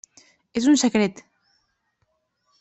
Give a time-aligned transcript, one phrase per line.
[0.61, 1.21] És un secret.